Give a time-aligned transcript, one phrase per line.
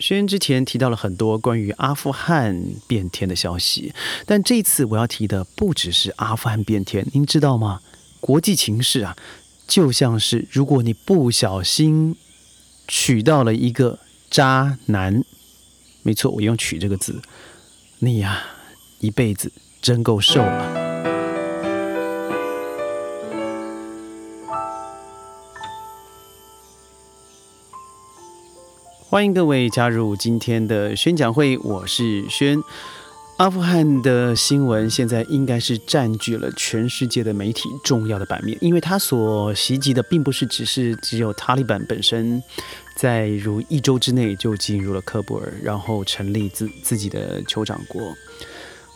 [0.00, 3.92] 轩之前提到了很多关于阿富汗变天的消息，
[4.24, 7.80] 但这次我要提的不只是阿富汗变天，您知道吗？
[8.18, 9.14] 国际情势啊，
[9.68, 12.16] 就像是如果你不小心
[12.88, 13.98] 娶到了一个
[14.30, 15.22] 渣男，
[16.02, 17.20] 没错，我用“娶”这个字，
[17.98, 18.42] 你呀，
[19.00, 20.79] 一辈子真够受了。
[29.10, 32.62] 欢迎各位加入今天的宣讲会，我是轩。
[33.38, 42.40] 阿富汗的新闻现在应该是占据了全世界的媒体重要的版面，因为它所袭击的并不是只是只有塔利班本身，
[42.94, 48.14] 在如一周之内就进入了喀布尔，然后成立自自己的酋长国。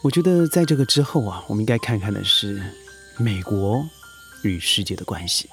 [0.01, 2.63] 我觉得在这个之后啊，我们应该看看的是
[3.19, 3.85] 美国
[4.45, 5.49] 与世界的关系。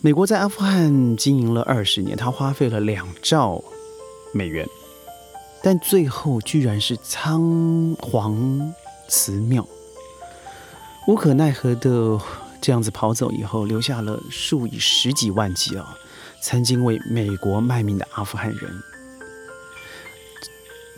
[0.00, 3.62] 美国在阿富汗经营了二十年，他花费了两兆
[4.32, 4.68] 美元，
[5.62, 8.72] 但最后居然是仓皇
[9.08, 9.66] 辞庙，
[11.08, 12.20] 无可奈何的
[12.60, 15.96] 这样子跑走以后，留下了数以十几万计啊，
[16.40, 18.82] 曾经为美国卖命的阿富汗人。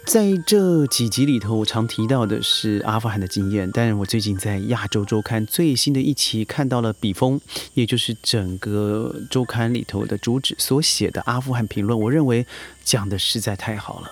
[0.09, 3.70] 在这几集里头，我常提到的是阿富汗的经验。
[3.70, 7.39] 但是我最近在亚洲周刊最新的一期看到了笔锋，
[7.75, 12.47] 也就是整个周刊里头的主旨所写的阿富汗评论，我认为
[12.83, 14.11] 讲的实在太好了。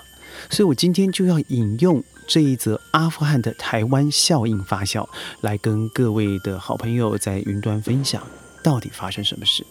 [0.50, 5.08] 所以我今天就要引用这一则阿富汗的台湾效应发酵，
[5.41, 8.22] 来跟各位的好朋友在云端分享，
[8.62, 9.64] 到底发生什么事。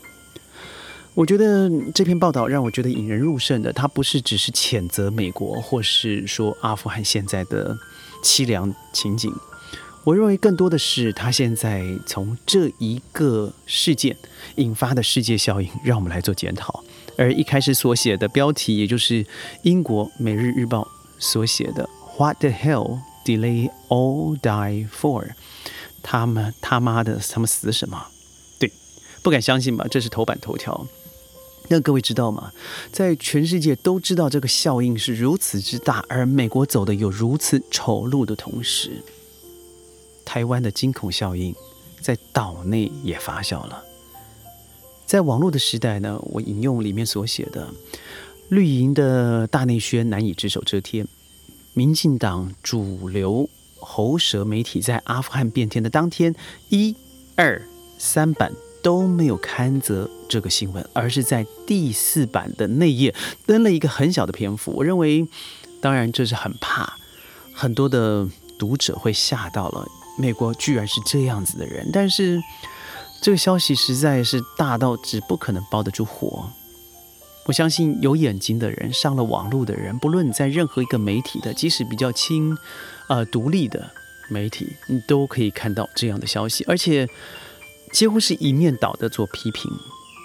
[1.16, 7.78] 我觉得这篇报道让我觉得引人入胜的，它不是只是谴责美国，或是说阿富汗现在的
[8.22, 9.34] 凄凉情景。
[10.04, 14.16] 我认为更多的是他现在从这一个事件
[14.58, 16.84] 引发的世界效应，让我们来做检讨。
[17.18, 19.26] 而一开始所写的标题，也就是
[19.64, 20.82] 英国《每日日报》
[21.18, 25.30] 所写的 “What the hell did they all die for？”
[26.04, 28.08] 他们他妈的，他们死什么？
[28.60, 28.70] 对，
[29.24, 29.88] 不敢相信吧？
[29.90, 30.86] 这是头版头条。
[31.68, 32.52] 那各位知道吗？
[32.92, 39.04] 在全世界都知道这个效应是如此之大，而美国走的有如此丑陋的同时，
[40.24, 41.56] 台湾的惊恐效应
[42.02, 43.84] 在岛内也发酵了。
[45.06, 47.68] 在网络的时代呢，我引用里面所写的：
[48.50, 51.08] 绿营的大内宣难以只手遮天，
[51.74, 56.36] 民进党主流喉舌媒体在阿富汗变天的当天，
[56.70, 56.96] 一、
[57.36, 57.62] 二、
[57.98, 58.52] 三版。
[58.86, 64.72] 都没有刊则这个新闻，而是在第四版的内页登了一个很小的篇幅。
[64.74, 65.28] 我认为，
[65.82, 66.94] 当然这是很怕
[67.52, 68.28] 很多的
[68.60, 69.88] 读者会吓到了。
[70.20, 72.40] 美国居然是这样子的人，但是
[73.24, 76.48] 这个消息实在是大到只不可能包得住火。
[77.48, 82.56] 我相信有眼睛的人，上了网络的人，不论在任何一个媒体的，即使比较轻
[83.10, 83.90] 呃独立的
[84.30, 87.10] 媒体，你都可以看到这样的消息，而且。
[87.96, 89.72] 几乎是一面倒的做批评，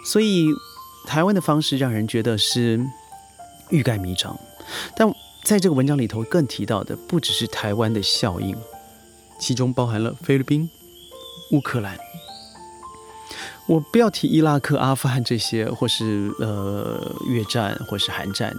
[0.05, 0.49] 所以
[1.07, 2.85] 台湾的方式让人觉得是
[3.69, 4.37] 欲盖弥彰。
[4.97, 5.09] 但
[5.45, 8.57] 在这个文章里头，更提到的不只是台湾的效应，
[9.39, 10.69] 其中包含了菲律宾、
[11.53, 11.97] 乌克兰。
[13.67, 18.53] 我不要提伊拉克、阿富汗这些，或是呃越战，或是韩战、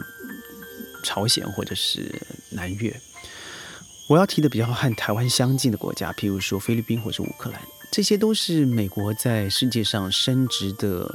[1.04, 2.16] 朝鲜，或者是
[2.52, 2.98] 南越。
[4.08, 7.60] 我要提的比较和台湾相近的国家，譬如说菲律宾或是乌克兰。
[7.92, 11.14] 这些都是美国在世界上升值的，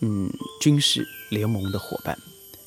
[0.00, 2.18] 嗯，军事联盟的伙伴，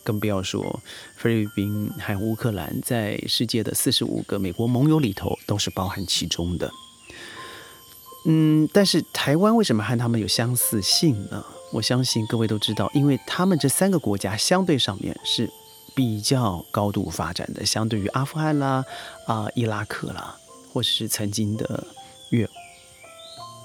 [0.03, 0.79] 更不要说
[1.17, 6.71] 菲律宾还有乌克兰，在世界的四十五个美国盟友里头都是包含其中的。
[8.25, 11.43] 嗯，但是台湾为什么和他们有相似性呢？
[11.71, 15.49] 我相信各位都知道，因为他们这三个国家相对上面是
[15.95, 18.85] 比较高度发展的，相对于阿富汗啦、
[19.25, 20.37] 啊伊拉克啦，
[20.71, 21.83] 或是曾经的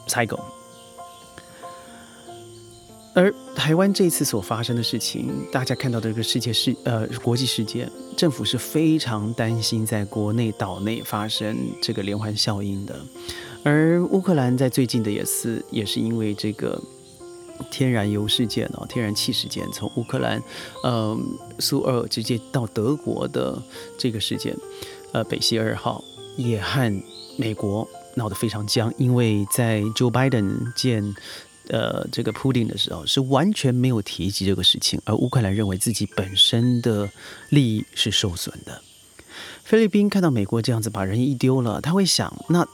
[0.08, 0.14] 越。
[0.14, 0.40] 采购，
[3.14, 12.98] 而台湾这次所发生的事情，大家看到的这个世界事呃国际事件，政府是非常担心在国内岛内发生这个连环效应的。
[13.64, 16.80] 而乌克兰在最近的也是也是因为这个
[17.70, 20.42] 天然油事件哦，天然气事件，从乌克兰
[20.84, 21.18] 呃
[21.58, 23.60] 苏二直接到德国的
[23.98, 24.56] 这个事件，
[25.12, 26.02] 呃北溪二号
[26.36, 27.02] 也和
[27.36, 27.86] 美国。
[28.18, 31.14] 闹得非常僵，因为在 Joe Biden 见
[31.68, 37.08] 呃这个 Putin 的时候，是完全没有提及这个事情，而乌克兰认为自己本身的
[37.48, 38.82] 利益是受损的。
[39.64, 42.66] 菲律宾看到美国这样子把人一丢了，他会想，那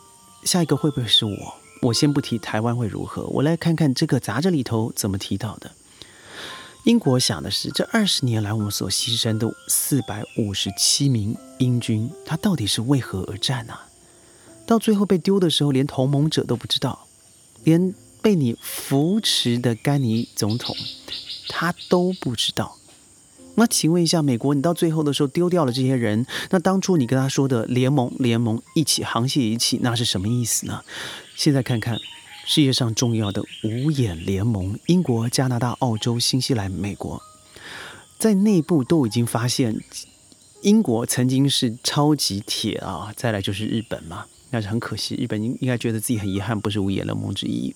[0.44, 1.54] 下一个会不会是我？
[1.82, 5.70] 我先不提台湾会如何，我来看看这个杂志里头怎么提到的。
[6.84, 13.74] 英国想的是，这二十年来我们所牺牲的四百五十七名英军，他到底是为何而战呢？
[14.66, 17.06] 到最后被丢的时候，连同盟者都不知道，
[17.64, 20.74] 连被你扶持的甘尼总统
[21.48, 22.76] 他都不知道。
[23.56, 30.82] 那请问一下，美国，你到最后的时候丢掉了这些人，那当初你跟他说的联盟、联盟一起沆瀣一气，那是什么意思呢？
[31.36, 31.98] 现在看看。
[32.46, 37.22] 世界上重要的五眼联盟——英国、加拿大、澳洲、新西兰、美国，
[38.18, 39.82] 在内部都已经发现，
[40.60, 47.74] 英国曾经是超级铁啊，再来就是日本嘛，那是很可惜，日本应应该觉得自己很遗憾，不是五眼联盟之一。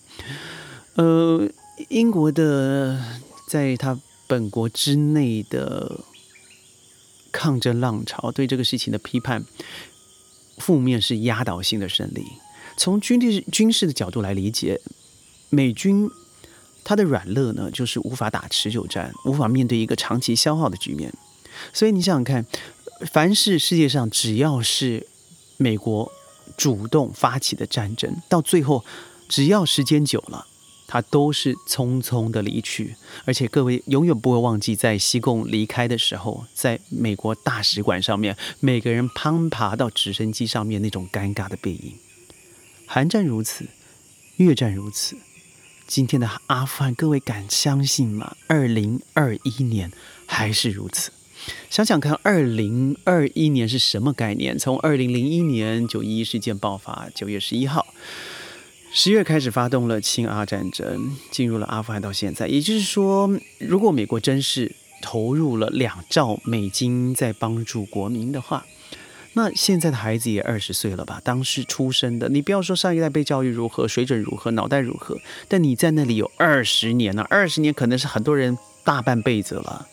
[0.94, 1.48] 呃，
[1.88, 3.02] 英国的
[3.48, 3.98] 在他
[4.28, 6.00] 本国之内的
[7.32, 9.44] 抗争浪潮，对这个事情的批判，
[10.58, 12.25] 负面是压倒性的胜利。
[12.76, 14.80] 从军事军事的角度来理解，
[15.50, 16.08] 美军
[16.84, 21.12] 它的软肋呢，就是无法打持久战，无法面对一个长期消耗的局面。
[21.72, 22.46] 所以你想想看，
[23.10, 25.08] 凡是世界上只要是
[25.56, 26.12] 美国
[26.56, 28.85] 主动发起的战争，到最后
[29.29, 30.47] 只要时间久了，
[30.87, 32.97] 他都是匆匆的离去。
[33.25, 41.95] 而且各位永远不会忘记，在西贡离开的时候，在美国大使馆上面，每个人攀爬到直升机上面那种尴尬的背影。
[42.87, 43.67] 韩战如此，
[44.37, 45.17] 越战如此，
[45.87, 48.37] 今天的阿富汗，各位敢相信吗？
[48.47, 49.93] 二零二一年
[50.27, 51.11] 还是如此。
[51.71, 54.59] 想想看，二零二一年是什么概念？
[54.59, 57.87] 从二零零一年九一一事件爆发，九月十一号，
[58.93, 68.67] 十月开始发动了亲阿战争，进入了阿富汗，到现在，也就是说，如果美国真是投入了两兆美金在帮助国民的话。
[69.35, 71.21] 那现在的孩子也二十岁了吧？
[71.23, 75.17] 当时出生的，你不要说上一代被教育如何，水准如何，脑袋如何，
[75.47, 79.87] 但你在那里有二十年了，二十年可能是很多人大半辈子了。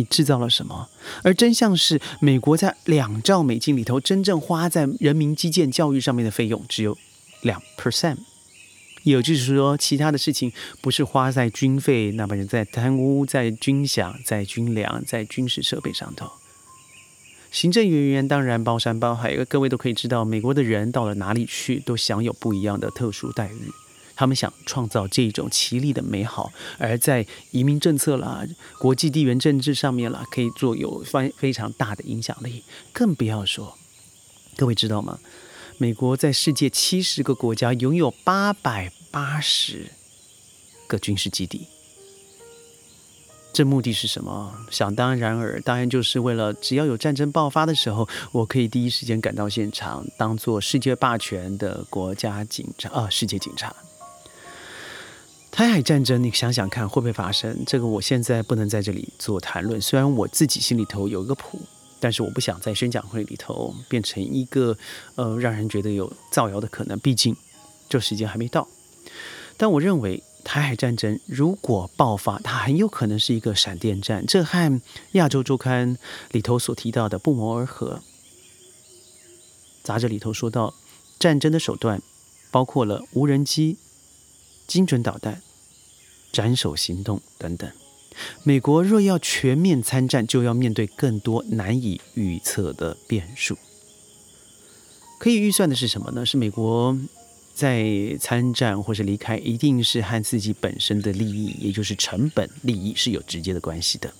[0.00, 0.88] 你制造了什么？
[1.22, 6.96] 而真相是，美国在两兆美金里头，真正花在人民基建教育上面的费用只有
[7.42, 8.16] 两 percent，
[9.02, 10.50] 也就是说，其他的事情
[10.80, 16.30] 不是花在军费，那么人在贪污，在军饷，在军粮，在军事设备上头。
[17.50, 23.70] 行政人员当然包山包海，各位都可以知道，美国的人到了哪里去都享有不一样的特殊待遇。
[24.20, 28.44] 他们想创造这种奇丽的美好，而在移民政策啦、
[28.78, 32.62] 国际地缘政治上面啦，可以做有非非常大的影响力。
[32.92, 33.78] 更不要说，
[34.58, 35.18] 各位知道吗？
[35.78, 39.90] 美国在世界七十个国家拥有八百八十
[40.86, 41.66] 个军事基地。
[43.54, 44.54] 这目的是什么？
[44.70, 53.74] 想当然尔，当然就是为了只要有战争爆发的时候，我可以第一时间赶到现场，当做世界霸权的国家警察啊，世界警察。
[55.50, 57.64] 台海战争，你想想看会不会发生？
[57.66, 59.80] 这个我现在不能在这里做谈论。
[59.80, 61.60] 虽然我自己心里头有一个谱，
[61.98, 64.76] 但是我不想在宣讲会里头变成一个
[65.16, 66.98] 呃让人觉得有造谣的可能。
[66.98, 67.36] 毕竟
[67.88, 68.68] 这时间还没到。
[69.56, 70.22] 但我认为。
[70.42, 74.24] 台海战争如果爆发，它很有可能是一个闪电战。
[74.26, 74.72] 这和
[75.12, 75.96] 《亚洲周刊》
[76.30, 78.00] 里头所提到的不谋而合。
[79.84, 80.72] 杂志里头说到，
[81.18, 82.00] 战争的手段
[82.50, 83.76] 包括了无人机、
[84.70, 85.42] 精准导弹、
[86.30, 87.68] 斩首行动等等。
[88.44, 93.58] 美国若要全面参战，就要面对更多难以预测的变数。
[95.18, 96.24] 可以预算的是什么呢？
[96.24, 96.96] 是美国。
[97.52, 104.14] 在参战或是离开，一定是和自己本身的利益，也就是成本利益是有直接的关系的。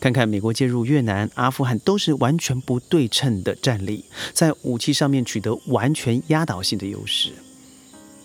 [0.00, 7.32] 看看美国介入越南、阿富汗，都是完全不对称的战力，在武器上面取得完全压倒性的优势。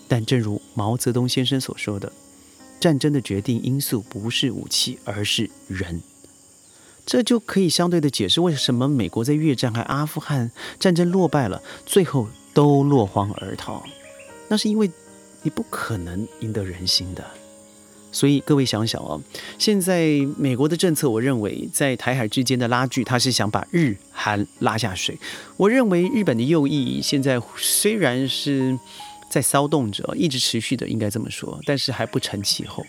[0.08, 2.12] 但正如毛泽东先生所说的，
[2.80, 6.02] 战争的决定因素不是武器，而是人。
[7.06, 13.82] 这就可以相对的解释为什么美国在越战和阿富汗战争落败了，最后都落荒而逃。
[14.50, 14.92] 那是因为
[15.42, 17.26] 你不可能赢得人心的，
[18.12, 19.22] 所以各位想想哦，
[19.58, 25.18] 现在美国的政策，我认为在台海之间的拉锯，他是想把日韩拉下水。
[25.56, 28.78] 我认为日本的右翼现在虽然是
[29.30, 32.86] 在骚动着，一直持续的，应该这么说，但是还不成气候。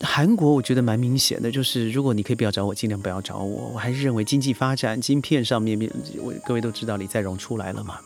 [0.00, 3.70] 韩国我觉得蛮明显的，就是如果你可以不要找我，尽量不要找我。
[3.72, 7.98] 我还是认为经济发展、晶片上面面，我各位都知道李在镕出来了嘛，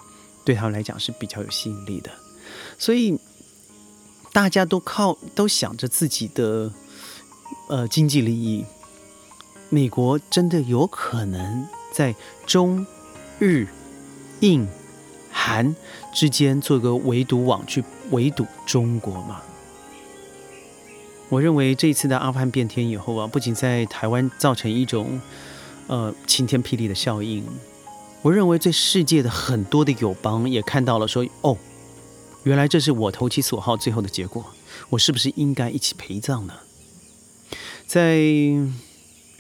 [0.45, 2.11] 对他们来讲是比较有吸引力的。
[2.79, 3.19] 所以
[4.33, 6.73] 大家都靠都想着自己的
[7.69, 8.65] 呃经济利益，
[9.69, 12.15] 美国真的有可能在
[12.47, 12.87] 中
[13.41, 13.67] 日
[14.39, 14.65] 印
[15.51, 15.75] 韩
[16.15, 19.43] 之间做个围堵网去围堵中国吗？
[21.29, 25.21] 我认为这一次的阿富汗变天以后啊，不仅在台湾造成一种
[25.89, 27.45] 呃晴天霹雳的效应，
[28.23, 31.57] 我认为在世界的很多的友邦也看到了，说哦，
[32.45, 34.45] 原来这是我投其所好最后的结果，
[34.91, 36.55] 我是不是应该一起陪葬呢？
[37.87, 38.21] 在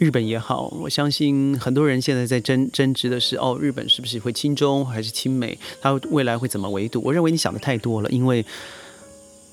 [0.00, 5.58] 日本也好，我相信很多人现在在争争执的是，哦，日本是不是会亲中还是亲美？
[5.82, 7.02] 它未来会怎么围堵？
[7.04, 8.44] 我认为你想的太多了，因为。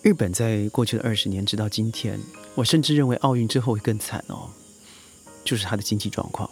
[0.04, 2.18] 日本在过去的二十年，直到今天，
[2.56, 4.48] 我甚至认为奥运之后会更惨哦，
[5.44, 6.50] 就是它的经济状况。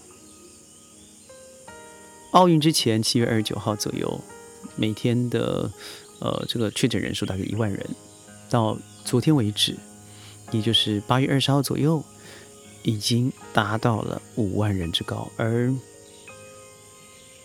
[2.31, 4.19] 奥运之前，七月二十九号左右，
[4.75, 5.71] 每天的
[6.19, 7.87] 呃这个确诊人数大概一万人，
[8.49, 9.77] 到昨天为止，
[10.51, 12.03] 也就是八月二十号左右，
[12.85, 15.29] 已经达到了五万人之高。
[15.35, 15.69] 而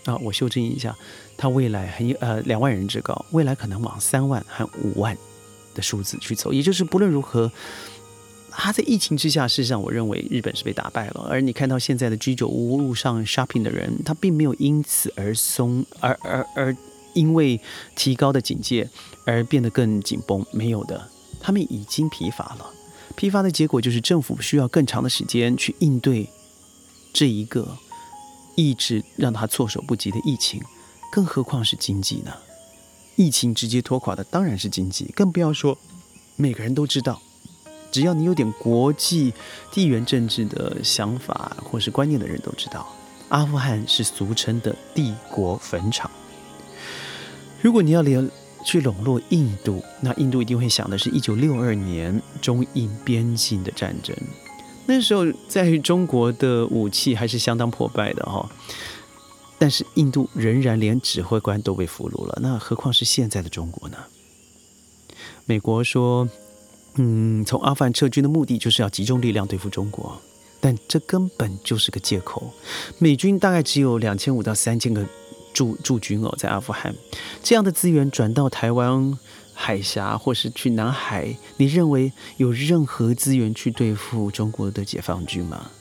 [0.05, 0.97] 啊，我修正一下，
[1.35, 5.17] 它未来很有呃两万人之高，未来可能往三万和五万。
[5.73, 7.49] 的数字去走，也就是不论如何，
[8.49, 11.25] 他在疫情之下，事实上我认为日本是被打败了。
[11.29, 16.75] 而你看到现在的居酒屋路上 shopping 的人，他并没有因此而松，而而而
[17.13, 17.57] 因为
[17.95, 18.89] 提高的警戒
[19.25, 21.07] 而变得更紧绷，没有的，
[21.39, 22.69] 他们已经疲乏了。
[23.11, 26.29] 批发的结果就是政府需要更长的时间去应对
[27.13, 27.77] 这一个
[28.55, 30.61] 一直让他措手不及的疫情，
[31.11, 32.33] 更何况是经济呢？
[33.15, 35.77] 疫情直接拖垮的当然是经济，更不要说
[36.35, 37.21] 每个人都知道，
[37.91, 39.33] 只要你有点国际
[39.71, 42.87] 地缘政治的想法或是观念的人都知道，
[43.29, 46.09] 阿富汗是俗称的帝国坟场。
[47.61, 48.29] 如果你要连
[48.63, 54.15] 去笼络印度，那印度一定会想的是一九六二年中印边境的战争，
[54.85, 58.49] 那时候在中国的武器还是相当破败的哈。
[59.57, 63.97] 但是印度仍然连指挥官都被俘虏了，那何况是现在的中国呢？
[65.45, 66.27] 美国说，
[66.95, 70.19] 嗯，从阿富汗撤军的目的就是要集中力量对付中国，
[70.59, 72.51] 但这根本就是个借口。
[72.97, 75.05] 美军大概只有两千五到三千个
[75.53, 76.93] 驻驻军哦，在阿富汗，
[77.43, 79.17] 这样的资源转到台湾
[79.53, 85.71] 海峡或是去南海，你认为有任何资源去对付中国的解放军吗？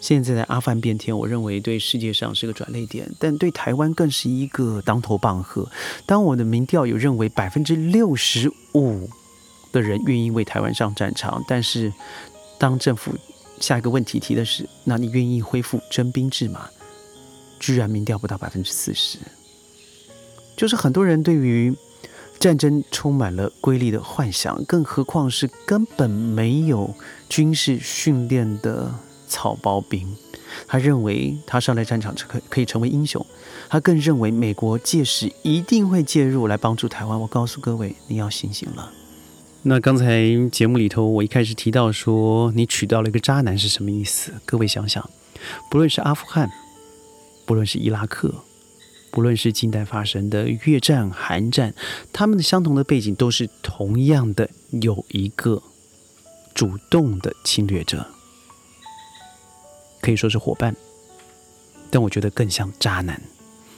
[0.00, 5.66] 现在的阿富汗变天，我认为对世界上是个转捩点，但对台湾更是一个当头棒喝。
[6.04, 9.08] 当我的民调有认为百分之六十五
[9.72, 11.90] 的人愿意为台湾上战场，但是
[12.58, 13.12] 当政府
[13.58, 16.68] 下一个问题提的是，那你愿意恢复征兵制吗？
[17.64, 19.18] 居然民调不到百分之四十，
[20.56, 21.74] 就是很多人对于
[22.38, 26.94] 战争充满了瑰丽的幻想，更何况是根本没有
[27.28, 28.94] 军事训练的。
[29.26, 30.06] 草包兵，
[30.68, 33.24] 他认为他上来战场可可以成为英雄，
[33.68, 37.20] 他更认为美国届时一定会介入来帮助台湾。
[37.20, 38.92] 我告诉各位，你要醒醒了。
[39.62, 44.30] 那刚才节目里头，我一开始提到说你娶到了一个渣男是什么意思？
[44.44, 45.08] 各位想想，
[45.68, 46.48] 不论是阿富汗，
[47.44, 48.34] 不论是伊拉克，
[49.10, 51.74] 不论是近代发生的越战、韩战，
[52.12, 54.48] 他们的相同的背景都是同样的，
[54.82, 55.62] 有一个
[56.54, 58.06] 主动的侵略者。
[60.00, 60.74] 可以说是伙伴，
[61.90, 63.20] 但我觉得更像渣男。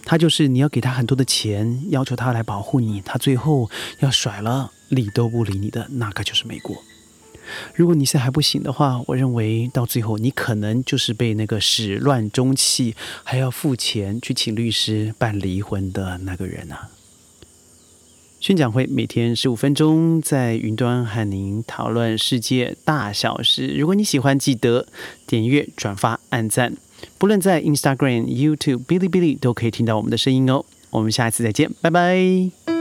[0.04, 3.68] 他就是你要给他很多的钱，要求他来保护你，他最后
[3.98, 6.76] 要甩了，理都不理你的那个就是美国。
[7.74, 16.90] 如果你现在还不醒的话，我认为到最后你可能就是被那个始乱终弃，还要付钱去请律师办离婚的那个人啊。
[18.38, 23.68] 宣讲会每天十五分钟，在云端和您讨论世界大小事。
[23.68, 24.86] 如果你喜欢，记得
[25.26, 26.74] 点阅、转发、按赞。
[27.18, 30.64] 不论在 Instagram、YouTube、哔哩哔哩，都可以听到我们的声音哦。
[30.90, 32.75] 我们下一次再见，拜拜。